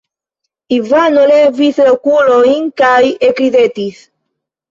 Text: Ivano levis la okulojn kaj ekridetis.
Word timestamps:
Ivano 0.77 1.25
levis 1.31 1.81
la 1.87 1.91
okulojn 1.97 2.65
kaj 2.83 2.97
ekridetis. 3.29 4.01